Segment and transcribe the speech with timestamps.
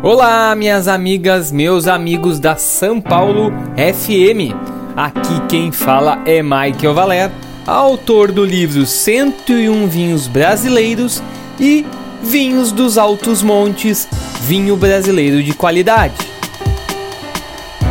[0.00, 4.54] Olá, minhas amigas, meus amigos da São Paulo FM.
[4.96, 7.32] Aqui quem fala é Michael Valer,
[7.66, 11.20] autor do livro 101 Vinhos Brasileiros
[11.58, 11.84] e
[12.22, 14.06] Vinhos dos Altos Montes,
[14.42, 16.14] vinho brasileiro de qualidade.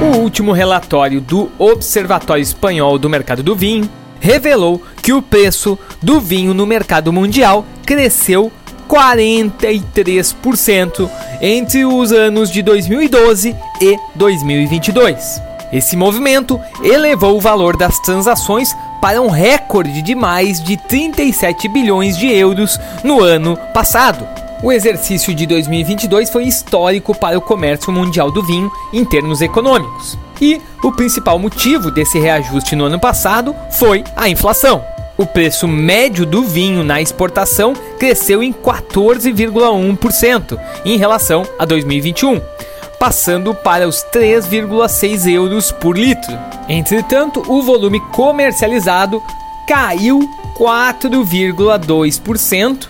[0.01, 3.89] O último relatório do Observatório Espanhol do Mercado do Vinho
[4.21, 8.49] revelou que o preço do vinho no mercado mundial cresceu
[8.87, 11.09] 43%
[11.41, 15.41] entre os anos de 2012 e 2022.
[15.71, 22.17] Esse movimento elevou o valor das transações para um recorde de mais de 37 bilhões
[22.17, 24.25] de euros no ano passado.
[24.63, 30.17] O exercício de 2022 foi histórico para o comércio mundial do vinho em termos econômicos.
[30.41, 34.96] E o principal motivo desse reajuste no ano passado foi a inflação.
[35.17, 42.39] O preço médio do vinho na exportação cresceu em 14,1% em relação a 2021,
[42.99, 46.37] passando para os 3,6 euros por litro.
[46.69, 49.19] Entretanto, o volume comercializado
[49.67, 50.19] caiu
[50.55, 52.87] 4,2%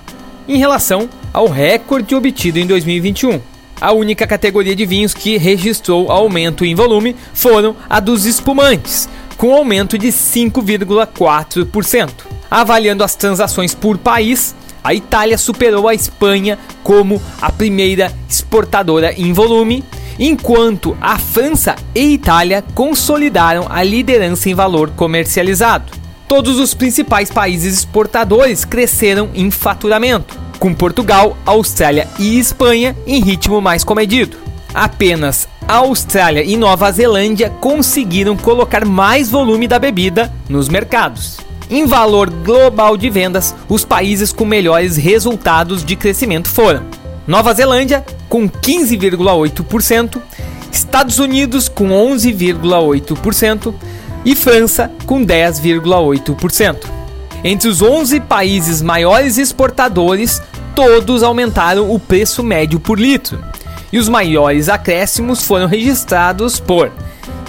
[0.50, 3.40] em relação ao recorde obtido em 2021.
[3.80, 9.08] A única categoria de vinhos que registrou aumento em volume foram a dos espumantes,
[9.38, 12.10] com aumento de 5,4%.
[12.50, 19.34] Avaliando as transações por país, a Itália superou a Espanha como a primeira exportadora em
[19.34, 19.84] volume,
[20.18, 25.92] enquanto a França e Itália consolidaram a liderança em valor comercializado.
[26.28, 33.62] Todos os principais países exportadores cresceram em faturamento, com Portugal, Austrália e Espanha em ritmo
[33.62, 34.38] mais comedido.
[34.74, 41.40] Apenas Austrália e Nova Zelândia conseguiram colocar mais volume da bebida nos mercados.
[41.70, 46.84] Em valor global de vendas, os países com melhores resultados de crescimento foram
[47.28, 50.22] Nova Zelândia, com 15,8%,
[50.72, 53.74] Estados Unidos, com 11,8%
[54.24, 56.78] e França, com 10,8%.
[57.44, 60.42] Entre os 11 países maiores exportadores,
[60.74, 63.44] todos aumentaram o preço médio por litro
[63.92, 66.92] e os maiores acréscimos foram registrados por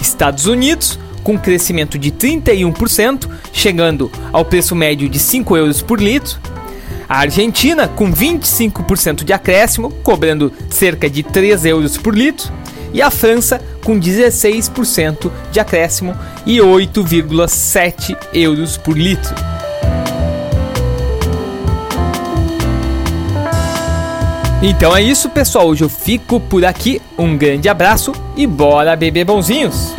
[0.01, 6.39] Estados Unidos, com crescimento de 31%, chegando ao preço médio de 5 euros por litro.
[7.07, 12.51] A Argentina, com 25% de acréscimo, cobrando cerca de 3 euros por litro.
[12.93, 19.35] E a França, com 16% de acréscimo e 8,7 euros por litro.
[24.61, 25.67] Então é isso, pessoal.
[25.67, 27.01] Hoje eu fico por aqui.
[27.17, 29.98] Um grande abraço e bora beber bonzinhos!